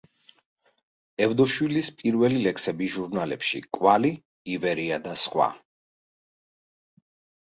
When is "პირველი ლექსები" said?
1.99-2.87